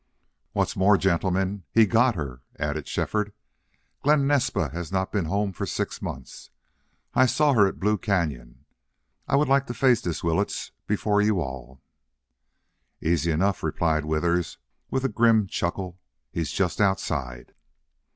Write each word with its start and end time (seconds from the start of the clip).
"What's 0.53 0.75
more, 0.75 0.97
gentlemen, 0.97 1.63
he 1.71 1.85
GOT 1.85 2.15
her," 2.15 2.41
added 2.57 2.87
Shefford. 2.87 3.33
"Glen 4.01 4.25
Naspa 4.25 4.71
has 4.71 4.91
not 4.91 5.11
been 5.11 5.25
home 5.25 5.53
for 5.53 5.67
six 5.67 6.01
months. 6.01 6.49
I 7.13 7.27
saw 7.27 7.53
her 7.53 7.67
at 7.67 7.79
Blue 7.79 7.99
Cañon.... 7.99 8.63
I 9.27 9.35
would 9.35 9.47
like 9.47 9.67
to 9.67 9.75
face 9.75 10.01
this 10.01 10.23
Willetts 10.23 10.71
before 10.87 11.21
you 11.21 11.39
all." 11.39 11.83
"Easy 12.99 13.29
enough," 13.29 13.61
replied 13.61 14.05
Withers, 14.05 14.57
with 14.89 15.03
a 15.03 15.07
grim 15.07 15.45
chuckle. 15.45 15.99
"He's 16.31 16.51
just 16.51 16.81
outside." 16.81 17.53